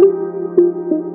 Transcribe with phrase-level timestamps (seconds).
[0.00, 0.12] Thank
[0.92, 1.07] you.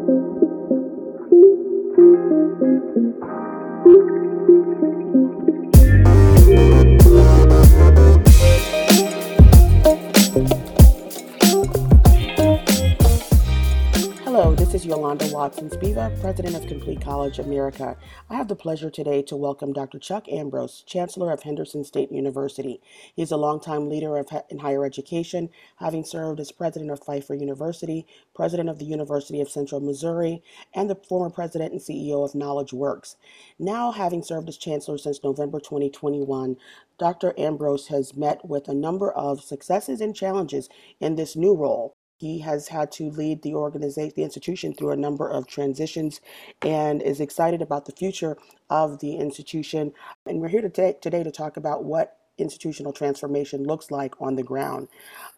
[15.44, 17.98] Watson Spiva, President of Complete College America.
[18.30, 20.00] I have the pleasure today to welcome Dr.
[20.00, 22.80] Chuck Ambrose, Chancellor of Henderson State University.
[23.14, 28.08] He's a longtime leader of, in higher education, having served as President of Pfeiffer University,
[28.34, 30.41] President of the University of Central Missouri,
[30.73, 33.17] and the former President and CEO of Knowledge Works.
[33.59, 36.55] Now, having served as Chancellor since November 2021,
[36.98, 37.34] Dr.
[37.38, 40.70] Ambrose has met with a number of successes and challenges
[41.02, 41.92] in this new role.
[42.23, 46.22] He has had to lead the organization, the institution through a number of transitions
[46.62, 48.38] and is excited about the future
[48.70, 49.91] of the institution.
[50.26, 54.44] And we're here today, today to talk about what institutional transformation looks like on the
[54.44, 54.88] ground.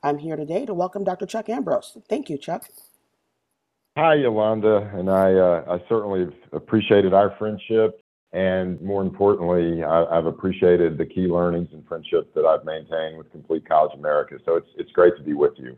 [0.04, 1.26] I'm here today to welcome Dr.
[1.26, 1.98] Chuck Ambrose.
[2.08, 2.70] Thank you, Chuck.
[3.98, 8.00] Hi, Yolanda, and I, uh, I certainly appreciated our friendship,
[8.32, 13.32] and more importantly, I, have appreciated the key learnings and friendships that I've maintained with
[13.32, 14.38] Complete College America.
[14.46, 15.76] So it's it's great to be with you.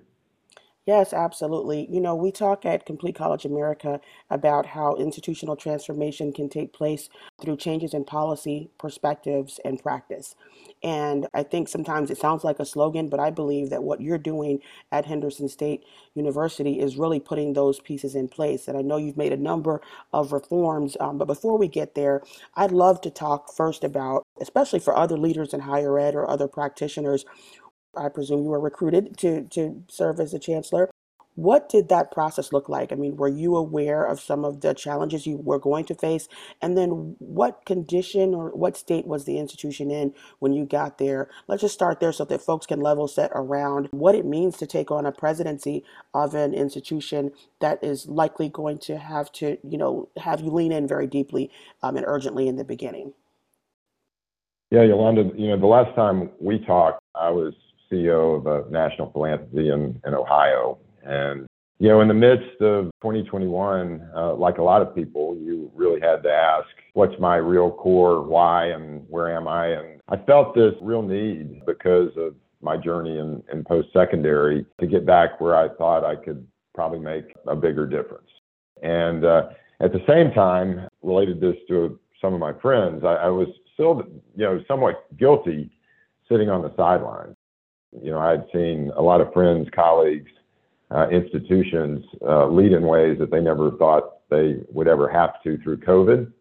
[0.87, 1.85] Yes, absolutely.
[1.91, 3.99] You know, we talk at Complete College America
[4.29, 7.09] about how institutional transformation can take place
[7.41, 10.35] through changes in policy, perspectives, and practice.
[10.81, 14.17] And I think sometimes it sounds like a slogan, but I believe that what you're
[14.17, 14.61] doing
[14.93, 15.83] at Henderson State
[16.15, 18.69] University is really putting those pieces in place.
[18.69, 19.81] And I know you've made a number
[20.13, 22.23] of reforms, um, but before we get there,
[22.55, 26.47] I'd love to talk first about, especially for other leaders in higher ed or other
[26.47, 27.25] practitioners,
[27.97, 30.89] I presume you were recruited to to serve as a chancellor.
[31.37, 32.91] What did that process look like?
[32.91, 36.27] I mean, were you aware of some of the challenges you were going to face?
[36.63, 41.29] And then what condition or what state was the institution in when you got there?
[41.47, 44.65] Let's just start there so that folks can level set around what it means to
[44.65, 47.31] take on a presidency of an institution
[47.61, 51.51] that is likely going to have to, you know, have you lean in very deeply
[51.83, 53.13] um, and urgently in the beginning.
[54.71, 57.53] Yeah, Yolanda, you know, the last time we talked, I was
[57.91, 60.79] CEO of a national philanthropy in, in Ohio.
[61.03, 61.47] And,
[61.79, 66.01] you know, in the midst of 2021, uh, like a lot of people, you really
[66.01, 69.67] had to ask, what's my real core, why, and where am I?
[69.67, 74.87] And I felt this real need because of my journey in, in post secondary to
[74.87, 78.27] get back where I thought I could probably make a bigger difference.
[78.81, 79.49] And uh,
[79.79, 84.03] at the same time, related this to some of my friends, I, I was still,
[84.35, 85.71] you know, somewhat guilty
[86.29, 87.35] sitting on the sidelines.
[87.91, 90.31] You know, I had seen a lot of friends, colleagues,
[90.91, 95.57] uh, institutions uh, lead in ways that they never thought they would ever have to
[95.59, 96.31] through COVID,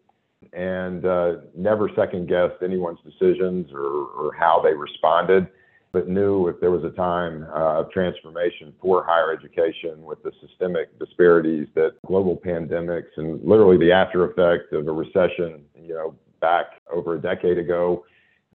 [0.53, 5.47] and uh, never second guessed anyone's decisions or, or, how they responded,
[5.91, 10.31] but knew if there was a time uh, of transformation for higher education with the
[10.41, 16.15] systemic disparities that global pandemics and literally the after effect of a recession, you know,
[16.39, 18.03] back over a decade ago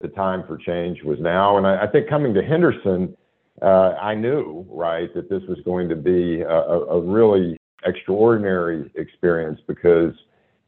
[0.02, 1.58] the time for change was now.
[1.58, 3.16] And I, I think coming to Henderson,
[3.62, 9.60] uh, I knew, right, that this was going to be a, a really extraordinary experience
[9.68, 10.14] because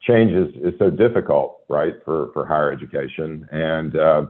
[0.01, 3.47] change is, is so difficult, right, for, for higher education.
[3.51, 4.25] And uh,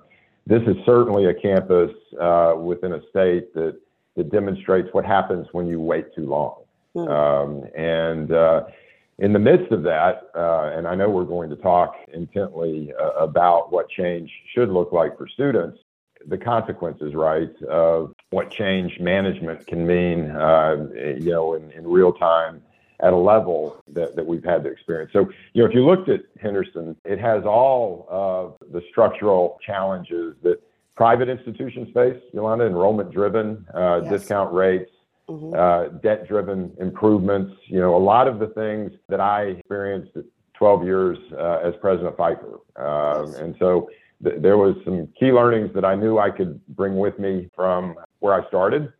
[0.45, 3.79] this is certainly a campus uh, within a state that,
[4.15, 6.61] that demonstrates what happens when you wait too long.
[6.95, 7.09] Mm.
[7.09, 8.63] Um, and uh,
[9.19, 13.11] in the midst of that, uh, and I know we're going to talk intently uh,
[13.11, 15.79] about what change should look like for students,
[16.27, 22.13] the consequences, right, of what change management can mean, uh, you know, in, in, real
[22.13, 22.61] time
[23.01, 25.11] at a level that, that we've had to experience.
[25.11, 30.35] So, you know, if you looked at Henderson, it has all of the structural challenges
[30.43, 30.61] that
[30.95, 34.11] private institutions face, Yolanda, enrollment driven, uh, yes.
[34.11, 34.91] discount rates,
[35.29, 35.53] mm-hmm.
[35.53, 40.11] uh, debt driven improvements, you know, a lot of the things that I experienced
[40.55, 42.59] 12 years uh, as president of Pfeiffer.
[42.75, 43.39] Um, yes.
[43.39, 43.89] And so
[44.23, 47.95] th- there was some key learnings that I knew I could bring with me from
[48.19, 48.91] where I started.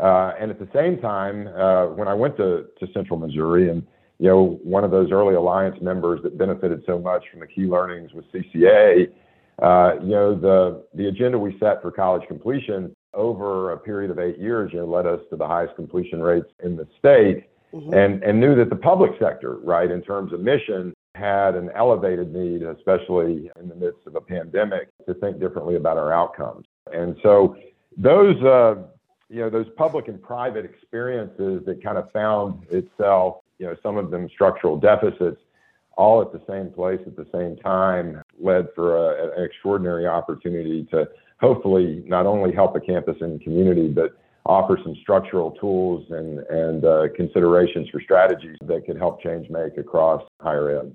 [0.00, 3.86] Uh, and at the same time, uh, when I went to, to Central Missouri and
[4.18, 7.62] you know, one of those early alliance members that benefited so much from the key
[7.62, 9.08] learnings with CCA,
[9.62, 14.18] uh, you know, the, the agenda we set for college completion over a period of
[14.18, 17.94] eight years, you know, led us to the highest completion rates in the state mm-hmm.
[17.94, 22.32] and, and knew that the public sector, right, in terms of mission, had an elevated
[22.32, 26.66] need, especially in the midst of a pandemic, to think differently about our outcomes.
[26.92, 27.56] And so
[27.96, 28.82] those, uh,
[29.28, 33.96] you know, those public and private experiences that kind of found itself, you know, some
[33.96, 35.40] of them structural deficits,
[35.96, 40.84] all at the same place at the same time, led for a, an extraordinary opportunity
[40.90, 41.08] to
[41.44, 46.84] hopefully not only help the campus and community, but offer some structural tools and, and
[46.84, 50.94] uh, considerations for strategies that could help change make across higher ed.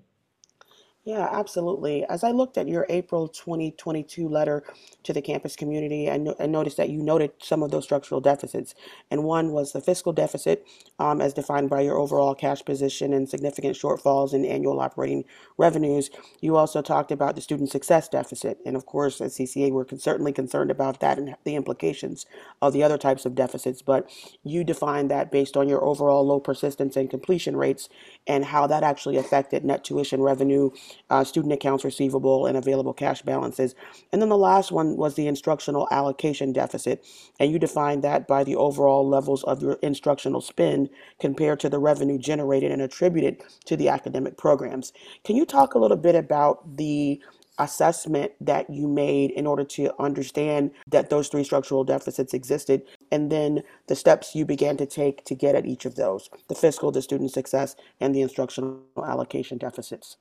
[1.06, 2.06] Yeah, absolutely.
[2.06, 4.63] As I looked at your April 2022 letter
[5.04, 8.22] to the campus community, I, no- I noticed that you noted some of those structural
[8.22, 8.75] deficits.
[9.10, 10.63] And one was the fiscal deficit,
[11.00, 15.24] um, as defined by your overall cash position and significant shortfalls in annual operating
[15.57, 16.12] revenues.
[16.42, 18.60] You also talked about the student success deficit.
[18.66, 22.28] And of course, at CCA, we're con- certainly concerned about that and the implications
[22.62, 23.81] of the other types of deficits.
[23.81, 24.12] But
[24.44, 27.90] you defined that based on your overall low persistence and completion rates
[28.28, 30.69] and how that actually affected net tuition revenue
[31.09, 33.75] uh, student accounts receivable, and available cash balances.
[34.12, 37.06] And then the last one was the instructional allocation deficit.
[37.39, 40.89] And you defined that by the overall levels of your instructional spend
[41.19, 44.94] compared to the revenue generated and attributed to the academic programs.
[45.24, 47.21] Can you talk a little bit about the
[47.59, 52.81] assessment that you made in order to understand that those three structural deficits existed
[53.12, 56.56] and then the steps you began to take to get at each of those the
[56.56, 60.18] fiscal the student success and the instructional allocation deficits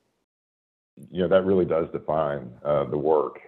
[1.11, 3.41] you know, that really does define uh, the work.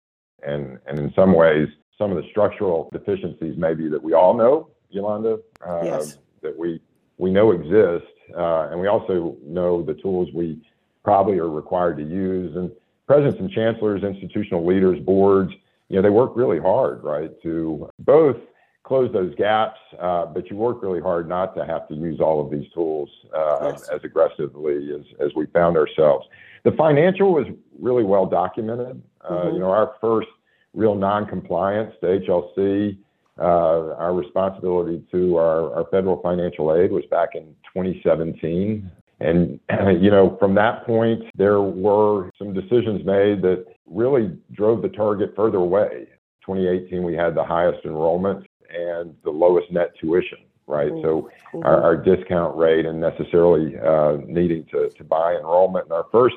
[0.42, 1.68] And, and in some ways,
[1.98, 6.18] some of the structural deficiencies maybe that we all know, Yolanda, uh, yes.
[6.42, 6.80] that we,
[7.18, 8.10] we know exist.
[8.36, 10.58] Uh, and we also know the tools we
[11.04, 12.56] probably are required to use.
[12.56, 12.70] And
[13.06, 15.52] presidents and chancellors, institutional leaders, boards,
[15.88, 18.36] you know, they work really hard, right, to both
[18.84, 22.44] close those gaps, uh, but you work really hard not to have to use all
[22.44, 23.88] of these tools uh, yes.
[23.88, 26.26] as aggressively as, as we found ourselves.
[26.64, 27.46] The financial was
[27.78, 29.02] really well documented.
[29.22, 29.54] Uh, mm-hmm.
[29.54, 30.28] You know, our first
[30.74, 32.98] real non-compliance to HLC,
[33.38, 38.90] uh, our responsibility to our, our federal financial aid was back in 2017.
[39.20, 39.60] And,
[40.00, 45.34] you know, from that point, there were some decisions made that really drove the target
[45.34, 46.06] further away.
[46.46, 50.90] 2018, we had the highest enrollment and the lowest net tuition, right?
[50.90, 51.02] Mm-hmm.
[51.02, 51.30] So
[51.62, 55.86] our, our, discount rate and necessarily uh, needing to, to buy enrollment.
[55.86, 56.36] in our first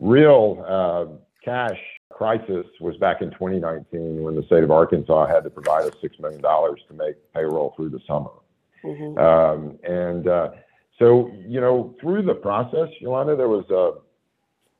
[0.00, 1.06] real uh,
[1.44, 1.78] cash
[2.10, 6.20] crisis was back in 2019 when the state of Arkansas had to provide us $6
[6.20, 8.30] million to make payroll through the summer.
[8.82, 9.18] Mm-hmm.
[9.18, 10.50] Um, and uh,
[10.98, 14.00] so, you know, through the process, Yolanda, there was a,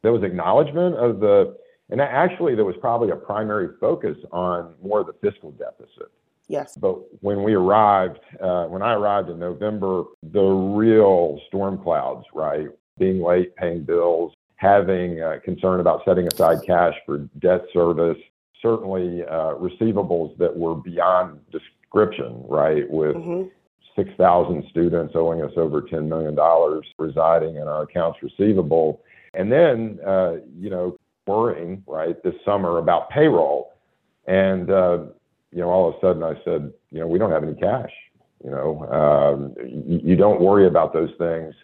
[0.02, 1.56] there was acknowledgement of the,
[1.90, 6.10] and actually there was probably a primary focus on more of the fiscal deficit.
[6.48, 6.76] Yes.
[6.76, 12.69] But when we arrived, uh, when I arrived in November, the real storm clouds, right?
[12.98, 18.19] Being late paying bills, having concern about setting aside cash for debt service,
[18.61, 22.88] certainly uh, receivables that were beyond description, right?
[22.91, 23.49] With mm-hmm.
[23.94, 26.37] 6,000 students owing us over $10 million
[26.99, 29.03] residing in our accounts receivable.
[29.35, 33.75] And then, uh, you know, worrying, right, this summer about payroll.
[34.26, 34.99] And, uh,
[35.53, 37.93] you know, all of a sudden I said, you know, we don't have any cash.
[38.44, 41.55] You know, um, you, you don't worry about those things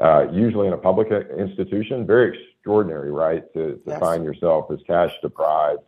[0.00, 1.08] uh, usually in a public
[1.38, 3.52] institution, very extraordinary, right?
[3.54, 4.00] To, to yes.
[4.00, 5.80] find yourself as cash deprived.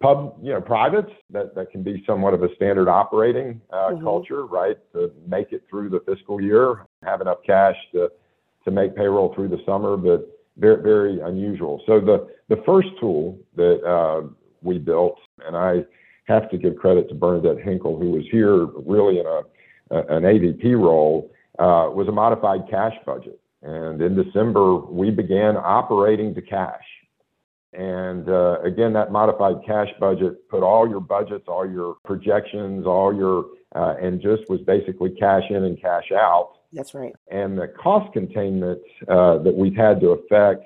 [0.00, 4.04] Pub, you know, privates that, that can be somewhat of a standard operating uh, mm-hmm.
[4.04, 4.78] culture, right?
[4.92, 8.10] To make it through the fiscal year, have enough cash to
[8.64, 11.82] to make payroll through the summer, but very very unusual.
[11.86, 14.28] So the the first tool that uh,
[14.62, 15.84] we built, and I
[16.26, 19.42] have to give credit to Bernadette Hinkle, who was here really in a,
[19.90, 23.40] a an AVP role, uh, was a modified cash budget.
[23.62, 26.84] And in December, we began operating to cash.
[27.72, 33.14] And uh, again, that modified cash budget put all your budgets, all your projections, all
[33.14, 36.54] your, uh, and just was basically cash in and cash out.
[36.72, 37.14] That's right.
[37.30, 40.64] And the cost containment uh, that we've had to effect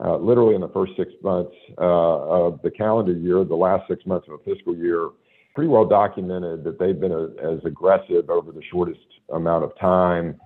[0.00, 4.06] uh, literally in the first six months uh, of the calendar year, the last six
[4.06, 5.08] months of a fiscal year,
[5.54, 9.00] pretty well documented that they've been a, as aggressive over the shortest
[9.32, 10.38] amount of time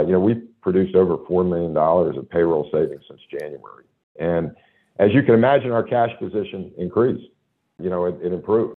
[0.00, 3.84] you know, we've produced over $4 million of payroll savings since January.
[4.18, 4.54] And
[4.98, 7.30] as you can imagine, our cash position increased.
[7.78, 8.76] You know, it, it improved.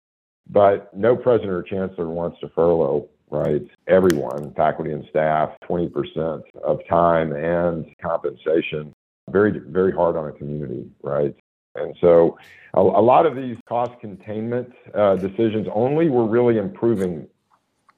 [0.50, 3.62] But no president or chancellor wants to furlough, right?
[3.86, 8.94] Everyone, faculty and staff, 20% of time and compensation.
[9.30, 11.36] Very, very hard on a community, right?
[11.74, 12.38] And so
[12.74, 17.28] a, a lot of these cost containment uh, decisions only were really improving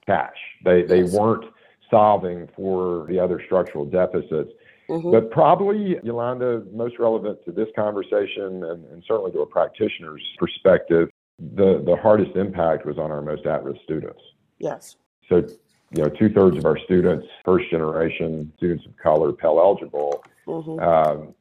[0.07, 0.37] cash.
[0.65, 1.45] They, they weren't
[1.91, 4.53] solving for the other structural deficits.
[4.89, 5.13] Mm-hmm.
[5.13, 11.11] But probably, Yolanda, most relevant to this conversation and, and, certainly to a practitioner's perspective,
[11.39, 14.21] the, the hardest impact was on our most at risk students.
[14.59, 14.97] Yes.
[15.29, 15.47] So,
[15.93, 20.25] you know, two thirds of our students, first generation students of color, Pell eligible.
[20.47, 20.81] Mm-hmm.
[20.81, 21.35] Um,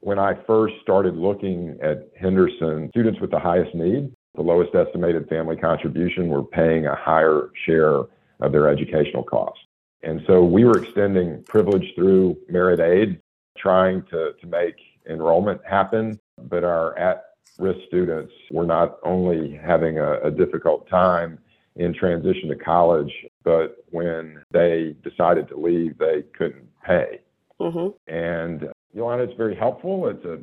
[0.00, 5.28] when I first started looking at Henderson, students with the highest need, the lowest estimated
[5.28, 8.02] family contribution, were paying a higher share
[8.40, 9.62] of their educational costs.
[10.02, 13.20] And so we were extending privilege through merit aid,
[13.58, 14.76] trying to, to make
[15.08, 17.24] enrollment happen, but our at
[17.58, 21.38] risk students were not only having a, a difficult time
[21.76, 23.12] in transition to college,
[23.44, 27.20] but when they decided to leave, they couldn't pay.
[27.60, 28.12] Mm-hmm.
[28.12, 30.08] And Yolanda, it's very helpful.
[30.08, 30.38] It's a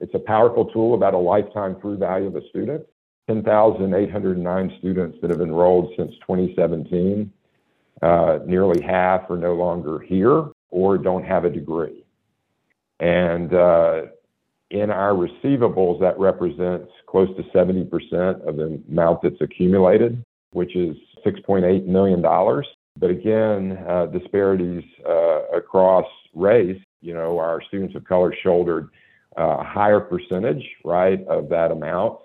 [0.00, 2.86] it's a powerful tool about a lifetime through value of a student.
[3.28, 7.30] 10,809 students that have enrolled since 2017.
[8.02, 12.04] Uh, nearly half are no longer here or don't have a degree.
[13.00, 14.02] And uh,
[14.70, 20.96] in our receivables, that represents close to 70% of the amount that's accumulated, which is
[21.26, 22.20] $6.8 million.
[22.20, 28.88] But again, uh, disparities uh, across race, you know, our students of color shouldered
[29.36, 32.18] a higher percentage, right, of that amount.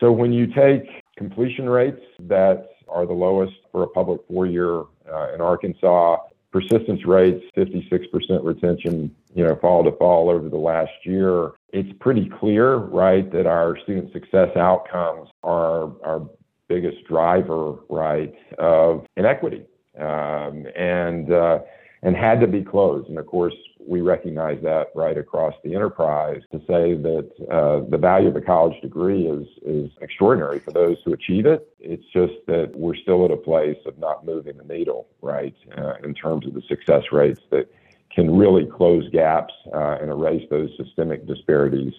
[0.00, 0.82] So when you take
[1.16, 6.18] completion rates that are the lowest for a public four year uh, in Arkansas,
[6.52, 12.30] persistence rates, 56% retention, you know, fall to fall over the last year, it's pretty
[12.40, 16.28] clear, right, that our student success outcomes are our
[16.68, 19.66] biggest driver, right, of inequity.
[19.98, 21.60] Um, and, uh,
[22.06, 23.08] and had to be closed.
[23.08, 27.98] And of course, we recognize that right across the enterprise to say that uh, the
[27.98, 31.60] value of a college degree is is extraordinary for those who achieve it.
[31.80, 35.94] It's just that we're still at a place of not moving the needle, right, uh,
[36.04, 37.66] in terms of the success rates that
[38.14, 41.92] can really close gaps uh, and erase those systemic disparities,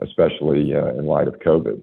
[0.00, 1.82] especially uh, in light of COVID.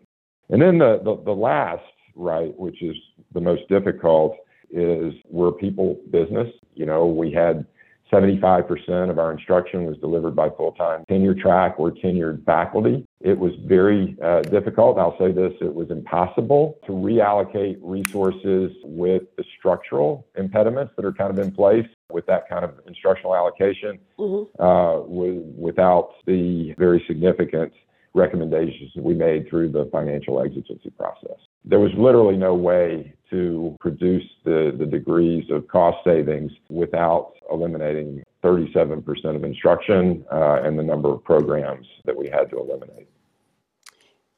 [0.52, 1.84] And then the, the, the last,
[2.16, 2.96] right, which is
[3.34, 4.38] the most difficult,
[4.72, 6.48] is we're people business.
[6.76, 7.66] You know, we had
[8.12, 13.06] 75% of our instruction was delivered by full-time tenure track or tenured faculty.
[13.22, 14.98] It was very uh, difficult.
[14.98, 21.14] I'll say this, it was impossible to reallocate resources with the structural impediments that are
[21.14, 24.62] kind of in place with that kind of instructional allocation mm-hmm.
[24.62, 27.72] uh, with, without the very significant
[28.14, 31.38] recommendations that we made through the financial exigency process.
[31.64, 38.24] There was literally no way to produce the, the degrees of cost savings without eliminating
[38.44, 43.08] 37% of instruction uh, and the number of programs that we had to eliminate.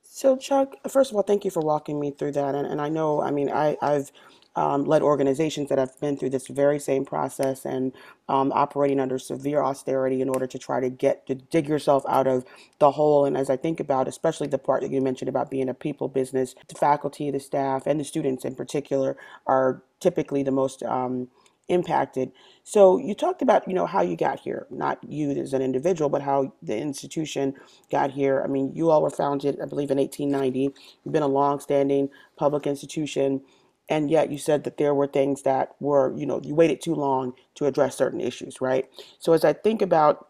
[0.01, 2.53] So, Chuck, first of all, thank you for walking me through that.
[2.53, 4.11] And, and I know, I mean, I, I've
[4.55, 7.91] um, led organizations that have been through this very same process and
[8.29, 12.27] um, operating under severe austerity in order to try to get to dig yourself out
[12.27, 12.45] of
[12.79, 13.25] the hole.
[13.25, 16.07] And as I think about, especially the part that you mentioned about being a people
[16.07, 19.17] business, the faculty, the staff, and the students in particular
[19.47, 21.29] are typically the most um,
[21.67, 22.31] impacted.
[22.63, 26.09] So you talked about, you know, how you got here, not you as an individual,
[26.09, 27.55] but how the institution
[27.91, 28.41] got here.
[28.43, 30.73] I mean, you all were founded, I believe, in 1890.
[31.03, 33.41] You've been a long-standing public institution
[33.89, 36.95] and yet you said that there were things that were you know you waited too
[36.95, 38.87] long to address certain issues right?
[39.19, 40.27] So as i think about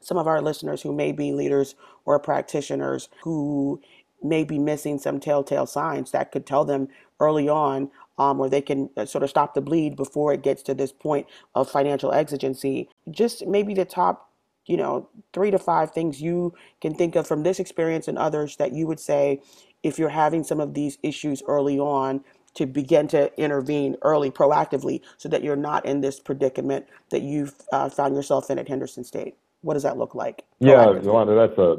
[0.00, 3.80] some of our listeners who may be leaders or practitioners who
[4.22, 6.88] may be missing some telltale signs that could tell them
[7.20, 10.62] early on um, where they can uh, sort of stop the bleed before it gets
[10.62, 14.30] to this point of financial exigency just maybe the top
[14.66, 18.56] you know three to five things you can think of from this experience and others
[18.56, 19.40] that you would say
[19.82, 22.22] if you're having some of these issues early on
[22.58, 27.54] to begin to intervene early proactively so that you're not in this predicament that you've
[27.72, 29.36] uh, found yourself in at Henderson State?
[29.60, 30.44] What does that look like?
[30.58, 31.76] Yeah, Yolanda, that's a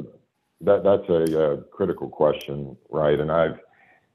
[0.62, 3.18] that that's a, uh, critical question, right?
[3.18, 3.58] And I've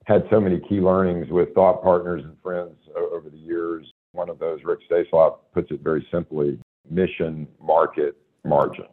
[0.06, 3.86] had so many key learnings with thought partners and friends over the years.
[4.12, 8.86] One of those, Rick Staisloff, puts it very simply: mission, market, margin.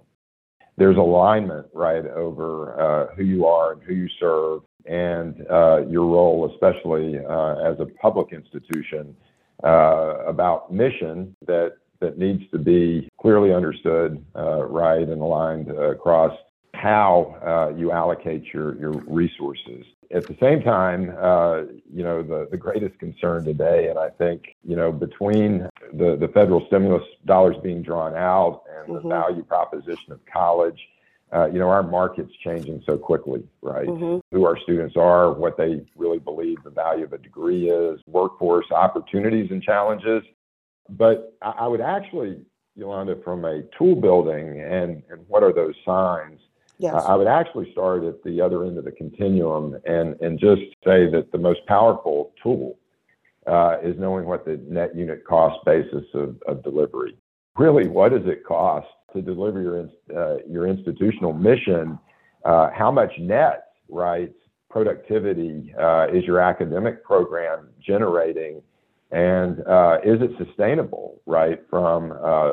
[0.77, 6.07] There's alignment, right, over uh, who you are and who you serve, and uh, your
[6.07, 9.17] role, especially uh, as a public institution,
[9.65, 16.37] uh, about mission that that needs to be clearly understood, uh, right, and aligned across
[16.75, 19.85] how uh, you allocate your your resources.
[20.11, 24.57] At the same time, uh, you know the the greatest concern today, and I think
[24.65, 29.09] you know between the the federal stimulus dollars being drawn out and mm-hmm.
[29.09, 30.81] the value proposition of college
[31.35, 33.87] uh, you know, our market's changing so quickly, right?
[33.87, 34.19] Mm-hmm.
[34.37, 38.67] Who our students are, what they really believe the value of a degree is, workforce
[38.71, 40.23] opportunities and challenges.
[40.91, 42.43] But I, I would actually,
[42.77, 46.39] Yolanda, from a tool building and, and what are those signs,
[46.79, 46.95] yes.
[46.95, 51.11] I would actually start at the other end of the continuum and, and just say
[51.11, 52.79] that the most powerful tool
[53.47, 57.17] uh, is knowing what the net unit cost basis of, of delivery.
[57.57, 61.99] Really, what does it cost to deliver your uh, your institutional mission,
[62.45, 64.33] uh, how much net right
[64.71, 68.63] productivity uh, is your academic program generating
[69.13, 72.53] And uh, is it sustainable, right, from uh,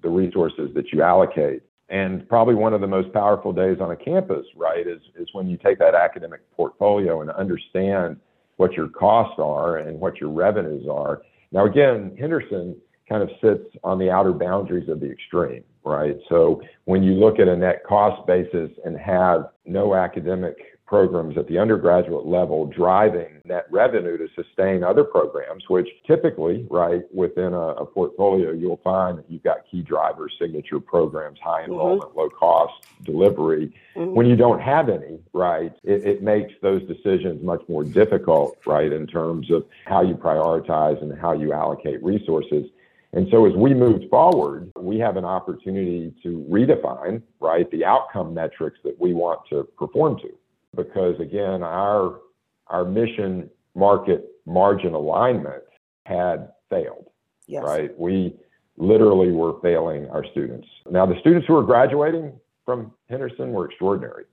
[0.00, 1.62] the resources that you allocate?
[1.88, 5.48] And probably one of the most powerful days on a campus, right, is, is when
[5.48, 8.16] you take that academic portfolio and understand
[8.56, 11.22] what your costs are and what your revenues are.
[11.50, 12.76] Now, again, Henderson
[13.12, 16.16] kind of sits on the outer boundaries of the extreme, right?
[16.28, 21.46] So when you look at a net cost basis and have no academic programs at
[21.48, 27.68] the undergraduate level driving net revenue to sustain other programs, which typically, right, within a,
[27.82, 31.72] a portfolio, you'll find that you've got key drivers, signature programs, high mm-hmm.
[31.72, 32.18] enrollment, mm-hmm.
[32.18, 33.74] low cost delivery.
[33.96, 34.14] Mm-hmm.
[34.14, 38.92] When you don't have any, right, it, it makes those decisions much more difficult, right,
[38.92, 42.66] in terms of how you prioritize and how you allocate resources.
[43.14, 48.32] And so as we move forward, we have an opportunity to redefine, right, the outcome
[48.32, 50.30] metrics that we want to perform to
[50.76, 52.20] because again, our
[52.68, 55.62] our mission market margin alignment
[56.06, 57.10] had failed.
[57.46, 57.62] Yes.
[57.64, 57.98] Right?
[57.98, 58.34] We
[58.76, 60.66] literally were failing our students.
[60.90, 62.32] Now the students who are graduating
[62.64, 64.24] from Henderson were extraordinary.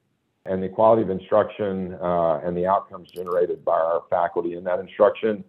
[0.46, 4.80] And the quality of instruction uh, and the outcomes generated by our faculty in that
[4.80, 5.44] instruction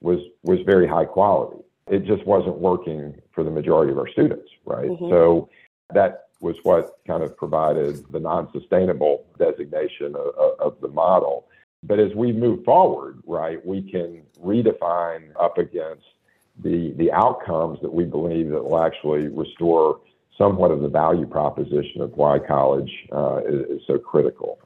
[0.00, 1.62] was was very high quality.
[1.88, 4.88] It just wasn't working for the majority of our students, right?
[4.88, 5.10] Mm-hmm.
[5.10, 5.48] So
[5.94, 11.46] that was what kind of provided the non-sustainable designation of, of, the model.
[11.82, 16.04] But as we move forward, right, we can redefine up against
[16.62, 20.00] the the outcomes that we believe that will actually restore
[20.38, 24.58] somewhat of the value proposition of why college uh, is, is, so critical.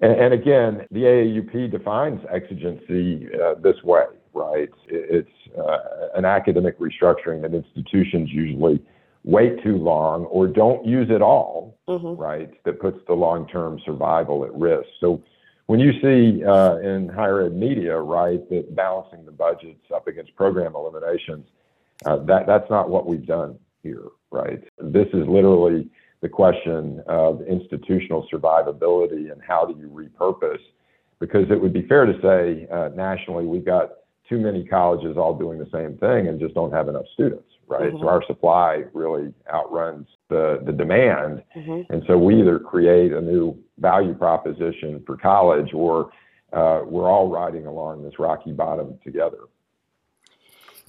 [0.00, 4.70] And, and, again, the AAUP defines exigency uh, this way, right?
[4.88, 5.78] It's uh,
[6.14, 8.80] an academic restructuring that institutions usually
[9.24, 12.20] wait too long or don't use at all, mm-hmm.
[12.20, 14.86] right, that puts the long term survival at risk.
[15.00, 15.22] So
[15.66, 20.34] when you see uh, in higher ed media, right, that balancing the budgets up against
[20.36, 21.46] program eliminations,
[22.04, 24.62] uh, that, that's not what we've done here, right?
[24.78, 25.88] This is literally
[26.20, 30.60] the question of institutional survivability and how do you repurpose.
[31.20, 33.90] Because it would be fair to say uh, nationally, we've got
[34.28, 37.92] too many colleges all doing the same thing and just don't have enough students right?
[37.92, 38.02] Mm-hmm.
[38.02, 41.42] So our supply really outruns the, the demand.
[41.56, 41.92] Mm-hmm.
[41.92, 46.10] And so we either create a new value proposition for college or
[46.52, 49.38] uh, we're all riding along this rocky bottom together.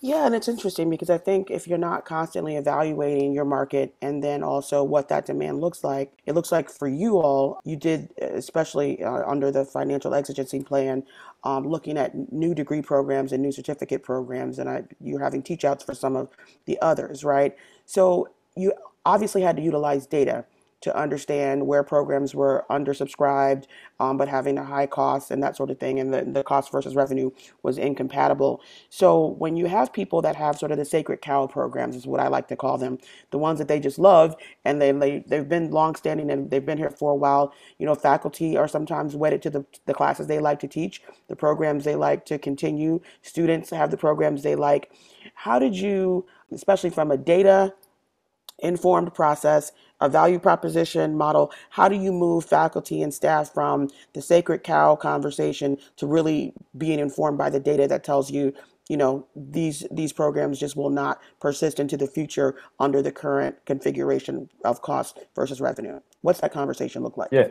[0.02, 4.24] Yeah, and it's interesting because I think if you're not constantly evaluating your market and
[4.24, 8.14] then also what that demand looks like, it looks like for you all, you did,
[8.22, 11.04] especially uh, under the financial exigency plan,
[11.44, 15.66] um, looking at new degree programs and new certificate programs, and I, you're having teach
[15.66, 16.30] outs for some of
[16.66, 17.56] the others, right?
[17.86, 18.74] So you
[19.06, 20.46] obviously had to utilize data
[20.82, 23.66] to understand where programs were undersubscribed,
[24.00, 26.72] um, but having a high cost and that sort of thing, and the, the cost
[26.72, 27.32] versus revenue
[27.64, 28.62] was incompatible.
[28.90, 32.20] So when you have people that have sort of the sacred cow programs, is what
[32.20, 33.00] I like to call them,
[33.32, 36.78] the ones that they just love, and they, they they've been longstanding and they've been
[36.78, 37.54] here for a while.
[37.80, 41.36] You know, faculty are sometimes wedded to the the classes they like to teach, the
[41.36, 43.02] programs they like to continue.
[43.22, 44.92] Students have the programs they like.
[45.34, 47.74] How did you, especially from a data
[48.60, 51.52] informed process, a value proposition model.
[51.70, 57.00] How do you move faculty and staff from the sacred cow conversation to really being
[57.00, 58.54] informed by the data that tells you,
[58.90, 63.56] you know, these these programs just will not persist into the future under the current
[63.66, 66.00] configuration of cost versus revenue?
[66.22, 67.30] What's that conversation look like?
[67.32, 67.48] Yeah.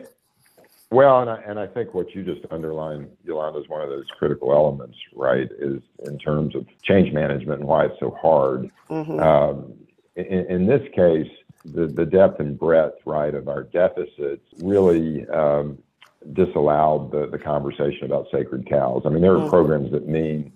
[0.91, 4.05] Well, and I, and I think what you just underlined, Yolanda, is one of those
[4.17, 5.49] critical elements, right?
[5.59, 8.69] Is in terms of change management and why it's so hard.
[8.89, 9.19] Mm-hmm.
[9.19, 9.73] Um,
[10.15, 11.29] in, in this case,
[11.63, 15.77] the, the depth and breadth, right, of our deficits really um,
[16.33, 19.03] disallowed the, the conversation about sacred cows.
[19.05, 19.49] I mean, there are mm-hmm.
[19.49, 20.51] programs that mean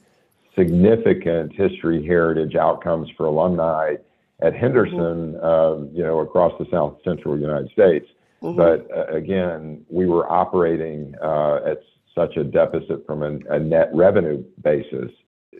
[0.55, 3.95] significant history, heritage outcomes for alumni
[4.41, 5.45] at Henderson, mm-hmm.
[5.45, 8.07] uh, you know, across the South Central United States.
[8.41, 8.57] Mm-hmm.
[8.57, 11.81] But uh, again, we were operating uh, at
[12.15, 15.11] such a deficit from a, a net revenue basis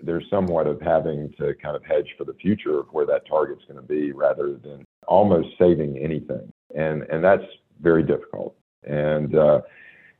[0.03, 3.63] there's somewhat of having to kind of hedge for the future of where that target's
[3.65, 6.51] going to be rather than almost saving anything.
[6.75, 7.43] And, and that's
[7.81, 8.55] very difficult.
[8.83, 9.61] And uh,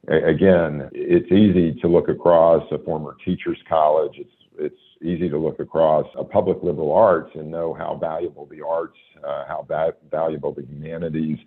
[0.08, 4.14] again, it's easy to look across a former teacher's college.
[4.18, 8.66] It's, it's easy to look across a public liberal arts and know how valuable the
[8.66, 11.38] arts, uh, how va- valuable the humanities,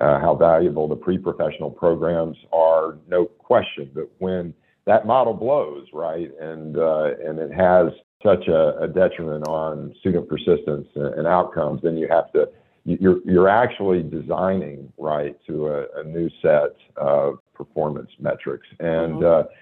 [0.00, 3.90] uh, how valuable the pre-professional programs are, no question.
[3.94, 4.52] But when
[4.86, 6.30] that model blows, right?
[6.40, 11.82] And uh, and it has such a, a, detriment on student persistence and, and, outcomes,
[11.82, 12.48] then you have to
[12.84, 19.14] you're you're actually designing right to a, a new set of performance metrics and.
[19.14, 19.48] Mm-hmm.
[19.48, 19.52] Uh,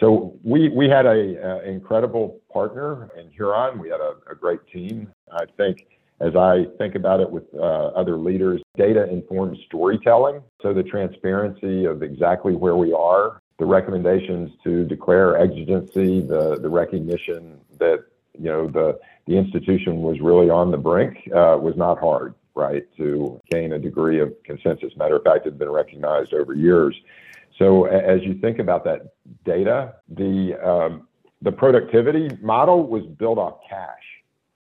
[0.00, 3.78] so we we had a, a, incredible partner in Huron.
[3.78, 5.12] We had a, a, great team.
[5.30, 5.86] I think
[6.20, 10.42] as I think about it with uh, other leaders, data informed storytelling.
[10.60, 16.68] So the transparency of exactly where we are, the recommendations to declare exigency, the the
[16.68, 18.04] recognition that
[18.38, 22.84] you know the the institution was really on the brink uh, was not hard, right?
[22.96, 24.96] To gain a degree of consensus.
[24.96, 26.94] Matter of fact, it had been recognized over years.
[27.58, 29.12] So as you think about that
[29.44, 31.06] data, the um,
[31.42, 34.02] the productivity model was built off cash.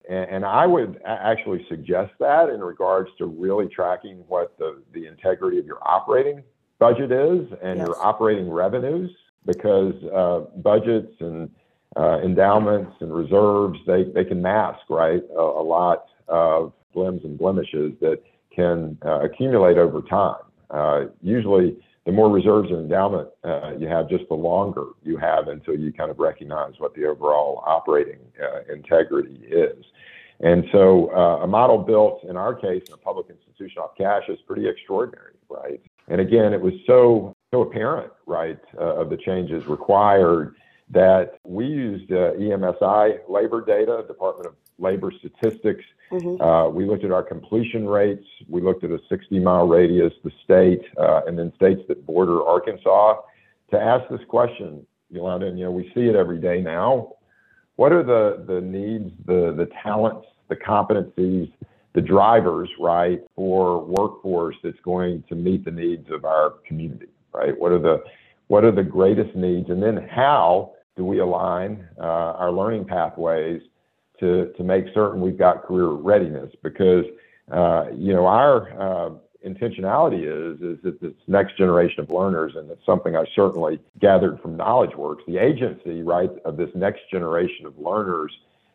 [0.09, 5.07] And, and I would actually suggest that in regards to really tracking what the, the
[5.07, 6.43] integrity of your operating
[6.79, 7.87] budget is and yes.
[7.87, 9.11] your operating revenues,
[9.45, 11.51] because uh, budgets and
[11.97, 17.39] uh, endowments and reserves, they, they can mask, right, a, a lot of limbs and
[17.39, 18.23] blemishes that
[18.55, 20.43] can uh, accumulate over time.
[20.71, 25.49] Uh, usually, the more reserves and endowment uh, you have, just the longer you have
[25.49, 29.85] until you kind of recognize what the overall operating uh, integrity is.
[30.41, 34.25] And so uh, a model built, in our case, in a public institution off cash
[34.29, 35.81] is pretty extraordinary, right?
[36.09, 40.57] And again, it was so so apparent, right, uh, of the changes required
[40.91, 45.85] that we used uh, EMSI labor data, Department of Labor Statistics.
[46.13, 46.41] Mm-hmm.
[46.41, 48.27] Uh, we looked at our completion rates.
[48.49, 52.45] We looked at a 60 mile radius, the state, uh, and then states that border
[52.45, 53.17] Arkansas
[53.71, 55.47] to ask this question, Yolanda.
[55.47, 57.15] And, you know, we see it every day now.
[57.77, 61.53] What are the, the needs, the, the talents, the competencies,
[61.97, 67.59] the drivers, right, for workforce that's going to meet the needs of our community, right?
[67.59, 68.05] What are the
[68.49, 73.63] what are the greatest needs, and then how do we align uh, our learning pathways
[74.21, 76.53] to, to make certain we've got career readiness?
[76.63, 77.07] Because,
[77.51, 79.11] uh, you know, our uh,
[79.45, 84.41] intentionality is, is that this next generation of learners, and it's something I certainly gathered
[84.41, 88.33] from KnowledgeWorks, the agency, right, of this next generation of learners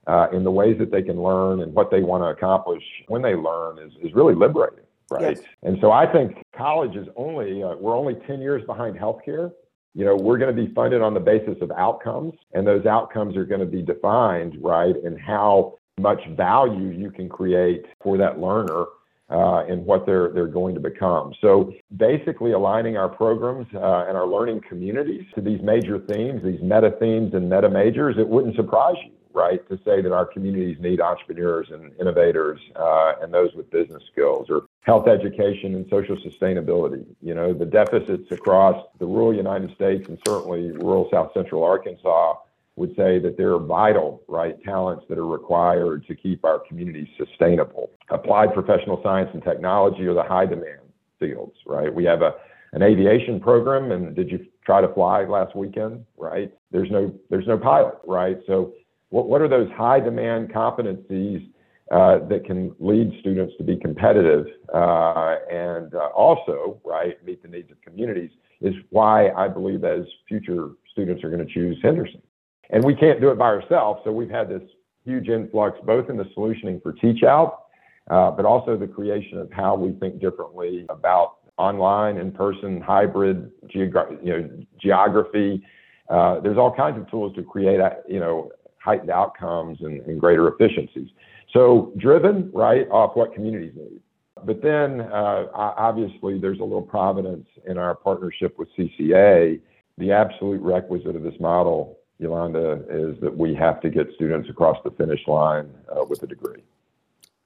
[0.08, 3.22] uh, in the ways that they can learn and what they want to accomplish when
[3.22, 5.36] they learn is, is really liberating right?
[5.36, 5.46] Yes.
[5.64, 9.52] And so I think college is only, uh, we're only 10 years behind healthcare
[9.94, 13.36] you know, we're going to be funded on the basis of outcomes, and those outcomes
[13.36, 18.40] are going to be defined, right, in how much value you can create for that
[18.40, 18.86] learner
[19.30, 21.34] uh, and what they're they're going to become.
[21.42, 26.62] So basically, aligning our programs uh, and our learning communities to these major themes, these
[26.62, 30.78] meta themes and meta majors, it wouldn't surprise you right, to say that our communities
[30.80, 36.18] need entrepreneurs and innovators uh, and those with business skills, or health education and social
[36.18, 37.06] sustainability.
[37.22, 42.36] You know, the deficits across the rural United States and certainly rural South Central Arkansas
[42.76, 47.10] would say that there are vital, right, talents that are required to keep our communities
[47.18, 47.92] sustainable.
[48.10, 50.80] Applied professional science and technology are the high demand
[51.20, 51.94] fields, right?
[51.94, 52.34] We have a
[52.74, 57.48] an aviation program and did you try to fly last weekend right there's no there's
[57.48, 58.74] no pilot right so
[59.12, 61.48] what, what are those high demand competencies
[61.92, 67.50] uh, that can lead students to be competitive uh, and uh, also, right, meet the
[67.50, 72.22] needs of communities is why I believe as future students are going to choose Henderson.
[72.70, 74.02] And we can't do it by ourselves.
[74.06, 74.62] So we've had this
[75.04, 77.66] huge influx both in the solutioning for teach out,
[78.10, 83.52] uh, but also the creation of how we think differently about online, in person, hybrid,
[83.68, 84.50] geogra- you know,
[84.82, 85.62] geography.
[86.10, 88.52] Uh, there's all kinds of tools to create, you know,
[88.84, 91.10] heightened outcomes and, and greater efficiencies.
[91.54, 94.00] So driven, right, off what communities need.
[94.44, 99.60] But then, uh, obviously, there's a little providence in our partnership with CCA.
[99.98, 104.78] The absolute requisite of this model, Yolanda, is that we have to get students across
[104.84, 106.64] the finish line uh, with a degree.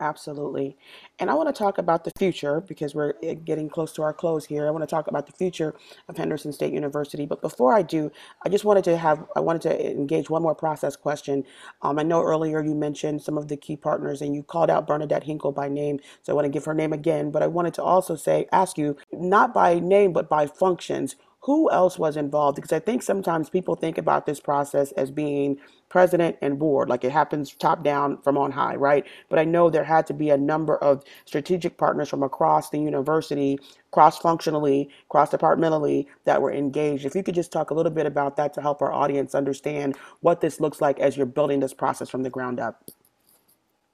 [0.02, 0.76] Absolutely.
[1.20, 4.12] And I want to talk about the future because we're eh, getting close to our
[4.12, 4.68] close here.
[4.68, 5.74] I want to talk about the future
[6.10, 7.26] of Henderson State University.
[7.26, 8.12] But before I do,
[8.46, 11.46] I just wanted to have, I wanted to engage one more process question.
[11.82, 14.86] Um, I know earlier you mentioned some of the key partners and you called out
[14.86, 16.02] Bernadette Hinkle by name.
[16.24, 17.32] So I want to give her name again.
[17.32, 21.70] But I wanted to also say, ask you, not by name, but by functions, who
[21.70, 22.56] else was involved?
[22.56, 27.04] Because I think sometimes people think about this process as being president and board, like
[27.04, 29.06] it happens top down from on high, right?
[29.30, 32.80] But I know there had to be a number of strategic partners from across the
[32.80, 33.60] university,
[33.92, 37.06] cross functionally, cross departmentally, that were engaged.
[37.06, 39.96] If you could just talk a little bit about that to help our audience understand
[40.22, 42.90] what this looks like as you're building this process from the ground up.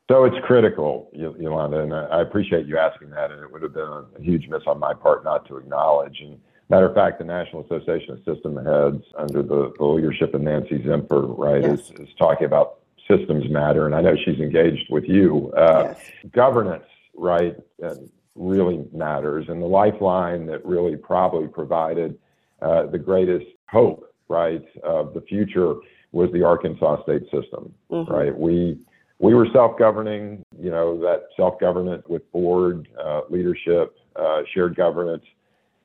[0.09, 3.29] So it's critical, Yolanda, and I appreciate you asking that.
[3.29, 6.21] And it would have been a huge miss on my part not to acknowledge.
[6.21, 6.39] And
[6.71, 10.79] Matter of fact, the National Association of System Heads, under the, the leadership of Nancy
[10.79, 11.89] Zimpher, right, yes.
[11.91, 12.79] is, is talking about
[13.09, 15.51] systems matter, and I know she's engaged with you.
[15.51, 15.99] Uh, yes.
[16.31, 17.95] Governance, right, uh,
[18.35, 22.17] really matters, and the lifeline that really probably provided
[22.61, 25.75] uh, the greatest hope, right, of the future
[26.13, 28.09] was the Arkansas state system, mm-hmm.
[28.09, 28.37] right?
[28.47, 28.79] We
[29.19, 35.25] we were self-governing, you know, that self-governance with board uh, leadership, uh, shared governance,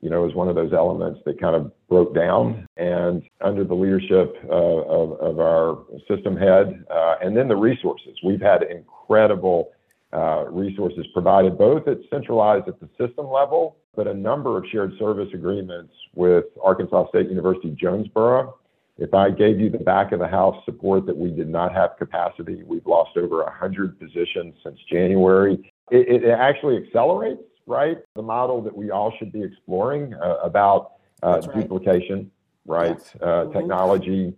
[0.01, 2.67] you know, was one of those elements that kind of broke down.
[2.77, 8.17] And under the leadership uh, of, of, our system head, uh, and then the resources,
[8.23, 9.71] we've had incredible
[10.13, 14.93] uh, resources provided both at centralized at the system level, but a number of shared
[14.99, 18.55] service agreements with Arkansas State University Jonesboro
[18.97, 21.97] if I gave you the back of the house support that we did not have
[21.97, 25.71] capacity, we've lost over 100 positions since January.
[25.91, 27.99] It, it actually accelerates, right?
[28.15, 31.61] The model that we all should be exploring uh, about uh, right.
[31.61, 32.31] duplication,
[32.65, 32.97] right?
[32.97, 33.15] Yes.
[33.21, 33.53] Uh, mm-hmm.
[33.53, 34.33] Technology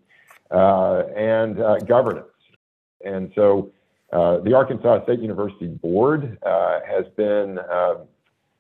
[0.52, 2.26] uh, and uh, governance.
[3.06, 3.72] And so
[4.12, 7.60] uh, the Arkansas State University Board has been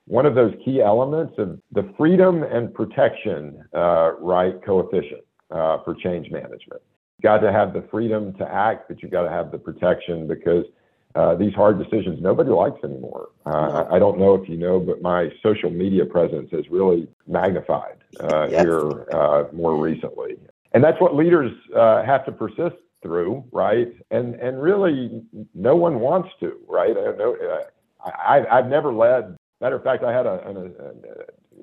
[0.05, 6.29] one of those key elements of the freedom and protection right coefficient uh, for change
[6.31, 6.81] management.
[7.17, 10.27] You've got to have the freedom to act, but you've got to have the protection
[10.27, 10.65] because
[11.15, 13.29] uh, these hard decisions nobody likes anymore.
[13.45, 17.97] Uh, I, don't know if you know, but my social media presence has really magnified
[18.19, 18.63] uh, yes.
[18.63, 20.37] here uh, more recently,
[20.73, 23.91] and that's what leaders uh, have to persist through, right?
[24.11, 25.23] And and really,
[25.55, 26.95] no one wants to, right?
[26.95, 27.35] I know.
[28.03, 29.35] I, I've never led.
[29.61, 30.93] Matter of fact, I had a, a, a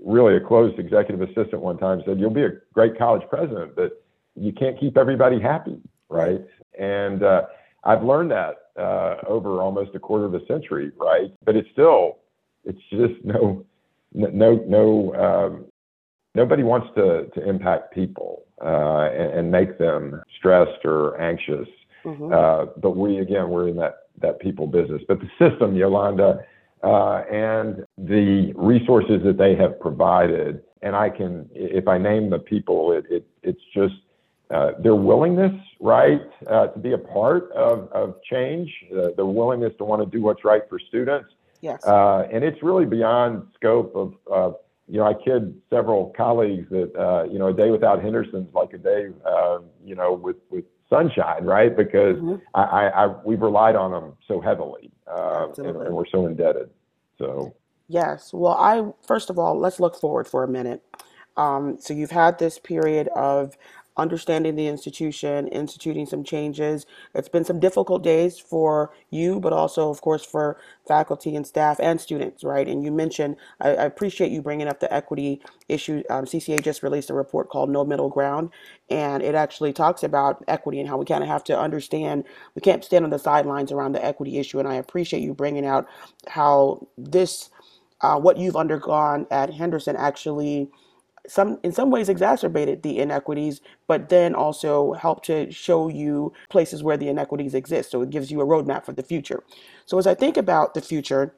[0.04, 4.02] really a closed executive assistant one time said, "You'll be a great college president, but
[4.35, 6.40] you can't keep everybody happy, right?"
[6.78, 7.42] And uh,
[7.87, 11.33] I've learned that uh, over almost a quarter of a century, right?
[11.44, 12.18] But it's still,
[12.64, 13.64] it's just no,
[14.12, 15.14] no, no.
[15.14, 15.64] Um,
[16.35, 21.68] nobody wants to to impact people uh, and, and, make them stressed or anxious.
[22.05, 22.33] Mm-hmm.
[22.33, 25.03] Uh, but we again, we're in that that people business.
[25.07, 26.40] But the system, Yolanda
[26.83, 30.62] uh, and the resources that they have provided.
[30.83, 33.94] And I can, if I name the people, it, it it's just
[34.50, 39.72] uh, their willingness, right, uh, to be a part of, of change, uh, their willingness
[39.78, 41.28] to want to do what's right for students.
[41.61, 41.85] Yes.
[41.85, 44.56] Uh, and it's really beyond scope of, uh,
[44.88, 48.72] you know, I kid several colleagues that, uh, you know, a day without Henderson's like
[48.72, 51.76] a day, uh, you know, with, with sunshine, right?
[51.76, 52.37] Because mm-hmm.
[52.54, 56.70] I, I, I, we've relied on them so heavily, uh, and, and, we're so indebted.
[57.18, 57.54] So
[57.88, 58.32] yes.
[58.32, 60.82] Well, I first of all, let's look forward for a minute.
[61.37, 63.56] Um, so you've had this period of
[63.96, 66.87] understanding the institution, instituting some changes.
[67.14, 71.78] It's been some difficult days for you, but also, of course, for faculty and staff
[71.80, 72.68] and students, right?
[72.68, 76.02] And you mentioned, I, I appreciate you bringing up the equity issue.
[76.11, 78.50] Um, CCA just released a report called No Middle Ground,
[78.90, 82.61] and it actually talks about equity and how we kind of have to understand, we
[82.61, 84.59] can't stand on the sidelines around the equity issue.
[84.59, 85.87] And I appreciate you bringing out
[86.28, 87.50] how this,
[88.02, 90.70] uh, what you've undergone at Henderson actually
[91.28, 96.82] some in some ways exacerbated the inequities, but then also helped to show you places
[96.82, 97.90] where the inequities exist.
[97.90, 99.42] So it gives you a roadmap for the future.
[99.86, 101.34] So as I think about the future,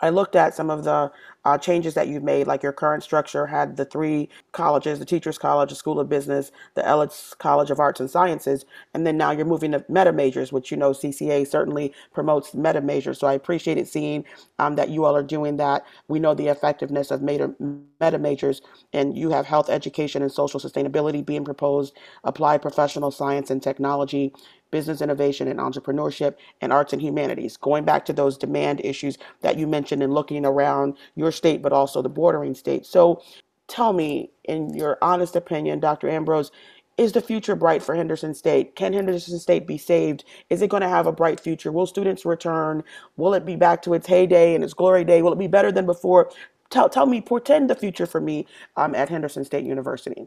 [0.00, 1.12] I looked at some of the
[1.44, 5.38] uh, changes that you've made, like your current structure had the three colleges the Teachers
[5.38, 9.30] College, the School of Business, the Ellis College of Arts and Sciences, and then now
[9.30, 13.18] you're moving to meta majors, which you know CCA certainly promotes meta majors.
[13.18, 14.24] So I appreciated seeing
[14.58, 15.84] um, that you all are doing that.
[16.08, 17.54] We know the effectiveness of meta,
[18.00, 23.50] meta majors, and you have health education and social sustainability being proposed, applied professional science
[23.50, 24.32] and technology,
[24.74, 27.56] business innovation and entrepreneurship, and arts and humanities.
[27.56, 31.72] Going back to those demand issues that you mentioned and looking around your state, but
[31.72, 32.90] also the bordering states.
[32.90, 33.22] So
[33.68, 36.08] tell me, in your honest opinion, Dr.
[36.10, 36.50] Ambrose,
[36.98, 38.74] is the future bright for Henderson State?
[38.74, 40.24] Can Henderson State be saved?
[40.50, 41.70] Is it going to have a bright future?
[41.70, 42.82] Will students return?
[43.16, 45.22] Will it be back to its heyday and its glory day?
[45.22, 46.32] Will it be better than before?
[46.70, 50.26] Tell, tell me, portend the future for me um, at Henderson State University.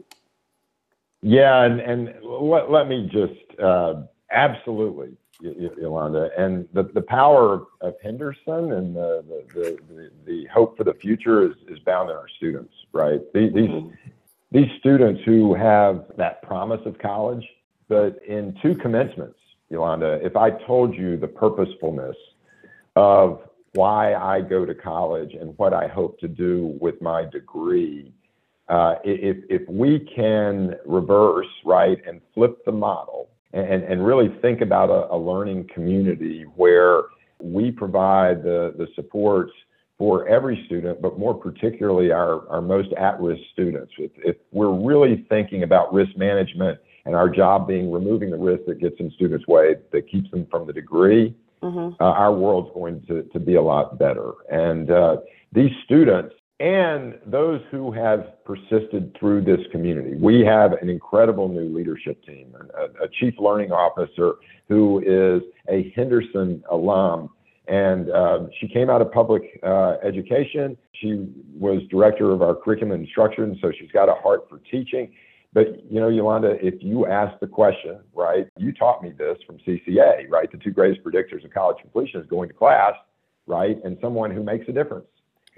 [1.22, 6.30] Yeah, and, and let, let me just uh, Absolutely, Yolanda.
[6.36, 11.46] And the, the power of Henderson and the, the, the, the hope for the future
[11.46, 13.20] is, is bound in our students, right?
[13.32, 13.88] These, mm-hmm.
[14.52, 17.44] these students who have that promise of college,
[17.88, 19.38] but in two commencements,
[19.70, 22.16] Yolanda, if I told you the purposefulness
[22.96, 28.12] of why I go to college and what I hope to do with my degree,
[28.68, 34.60] uh, if, if we can reverse, right, and flip the model and, and really think
[34.60, 37.02] about a, a learning community where
[37.42, 39.52] we provide the, the supports
[39.96, 43.92] for every student, but more particularly our, our most at-risk students.
[43.98, 48.62] If, if we're really thinking about risk management and our job being removing the risk
[48.66, 52.00] that gets in students' way, that keeps them from the degree, mm-hmm.
[52.00, 54.32] uh, our world's going to, to be a lot better.
[54.50, 55.16] And uh,
[55.52, 60.16] these students and those who have persisted through this community.
[60.16, 62.54] We have an incredible new leadership team,
[63.00, 64.34] a, chief learning officer
[64.68, 67.30] who is a Henderson alum.
[67.68, 70.76] And uh, she came out of public uh, education.
[71.00, 75.12] She was director of our curriculum instruction, so she's got a heart for teaching.
[75.52, 79.58] But you know, Yolanda, if you ask the question, right, you taught me this from
[79.58, 80.50] CCA, right?
[80.50, 82.94] The two greatest predictors of college completion is going to class,
[83.46, 85.06] right, and someone who makes a difference.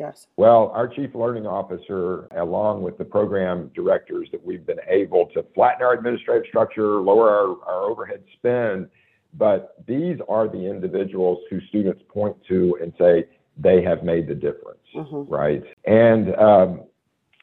[0.01, 0.29] Yes.
[0.39, 5.45] Well, our chief learning officer, along with the program directors, that we've been able to
[5.55, 8.89] flatten our administrative structure, lower our, our overhead spend.
[9.35, 13.27] But these are the individuals who students point to and say
[13.59, 15.31] they have made the difference, mm-hmm.
[15.31, 15.63] right?
[15.85, 16.85] And um,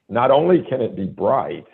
[0.09, 1.67] not only can it be bright,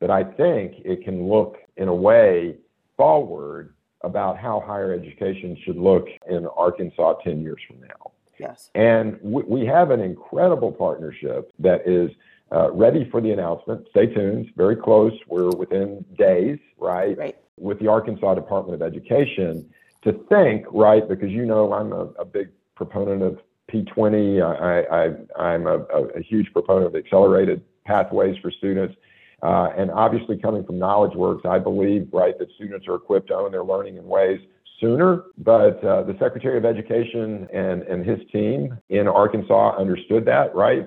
[0.00, 2.56] but I think it can look in a way
[2.98, 3.72] forward
[4.02, 8.12] about how higher education should look in Arkansas 10 years from now.
[8.38, 8.70] Yes.
[8.74, 12.10] And we, we have an incredible partnership that is
[12.52, 13.86] uh, ready for the announcement.
[13.90, 15.12] Stay tuned, very close.
[15.28, 17.16] We're within days, right?
[17.16, 17.36] Right.
[17.58, 19.68] With the Arkansas Department of Education
[20.02, 23.40] to think, right, because you know I'm a, a big proponent of
[23.72, 24.42] P20.
[24.42, 28.94] I, I, I'm a, a, huge proponent of accelerated pathways for students.
[29.42, 33.50] Uh, and obviously, coming from KnowledgeWorks, I believe, right, that students are equipped to own
[33.50, 34.40] their learning in ways
[34.80, 40.54] sooner, but uh, the Secretary of Education and, and his team in Arkansas understood that,
[40.54, 40.86] right?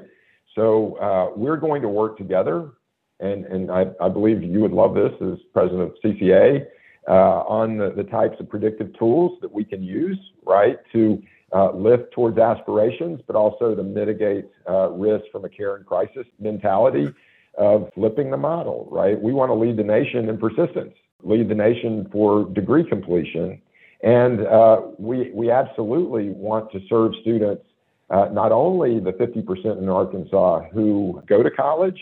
[0.55, 2.71] So uh, we're going to work together,
[3.19, 6.65] and, and I, I, believe you would love this as president of CCA,
[7.07, 7.11] uh,
[7.47, 11.21] on the, the, types of predictive tools that we can use, right, to
[11.53, 16.25] uh, lift towards aspirations, but also to mitigate uh, risk from a care and crisis
[16.39, 17.07] mentality
[17.57, 19.19] of flipping the model, right?
[19.19, 23.61] We want to lead the nation in persistence, lead the nation for degree completion,
[24.01, 27.63] and uh, we, we absolutely want to serve students,
[28.09, 31.99] uh, not only the 50% in Arkansas who go to college,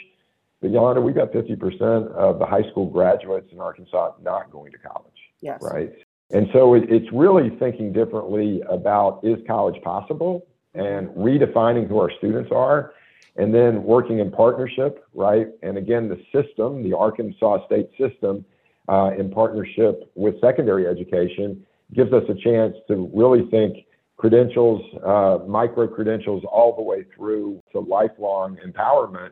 [0.62, 4.78] but Yolanda, we've got 50% of the high school graduates in Arkansas not going to
[4.78, 5.14] college.
[5.42, 5.60] Yes.
[5.62, 5.94] Right.
[6.32, 12.12] And so it, it's really thinking differently about is college possible and redefining who our
[12.18, 12.94] students are
[13.38, 15.48] and then working in partnership, right?
[15.62, 18.46] And again, the system, the Arkansas state system,
[18.90, 23.86] uh, in partnership with secondary education gives us a chance to really think
[24.18, 29.32] credentials, uh, micro credentials, all the way through to lifelong empowerment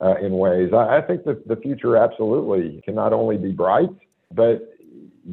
[0.00, 0.70] uh, in ways.
[0.72, 3.90] I, I think that the future absolutely can not only be bright,
[4.32, 4.74] but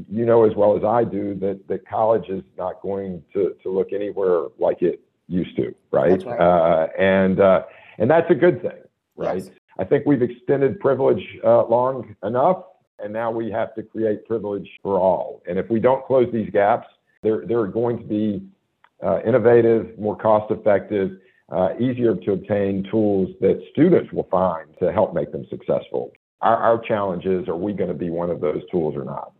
[0.09, 3.69] you know as well as I do that, that college is not going to, to
[3.69, 6.23] look anywhere like it used to, right?
[6.23, 6.39] right.
[6.39, 7.63] Uh, and uh,
[7.97, 8.79] and that's a good thing,
[9.15, 9.43] right?
[9.43, 9.51] Yes.
[9.79, 12.63] I think we've extended privilege uh, long enough
[13.03, 15.41] and now we have to create privilege for all.
[15.47, 16.87] And if we don't close these gaps,
[17.23, 18.43] there, there are going to be
[19.03, 21.11] uh, innovative, more cost effective,
[21.51, 26.11] uh, easier to obtain tools that students will find to help make them successful.
[26.41, 29.33] Our, our challenge is are we going to be one of those tools or not?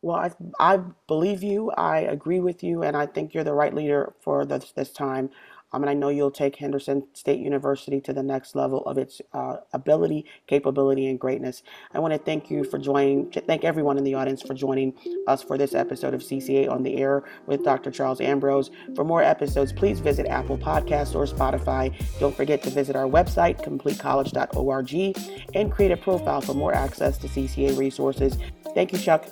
[0.00, 0.30] Well, I,
[0.60, 1.70] I believe you.
[1.72, 5.28] I agree with you, and I think you're the right leader for this, this time.
[5.72, 9.20] Um, and I know you'll take Henderson State University to the next level of its
[9.32, 11.62] uh, ability, capability, and greatness.
[11.92, 14.94] I want to thank you for joining, thank everyone in the audience for joining
[15.26, 17.90] us for this episode of CCA on the Air with Dr.
[17.90, 18.70] Charles Ambrose.
[18.94, 21.94] For more episodes, please visit Apple Podcasts or Spotify.
[22.18, 25.18] Don't forget to visit our website, completecollege.org,
[25.54, 28.38] and create a profile for more access to CCA resources.
[28.74, 29.26] Thank you, Chuck.